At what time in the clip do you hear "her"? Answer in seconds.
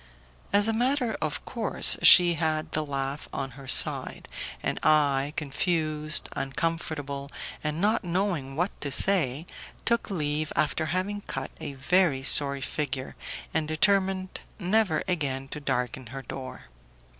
3.51-3.67, 16.07-16.23